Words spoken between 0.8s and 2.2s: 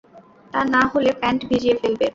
হলে প্যান্ট ভিজিয়ে ফেলবে!